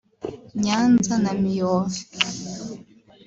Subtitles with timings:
[0.63, 1.99] Nyanza na Miyove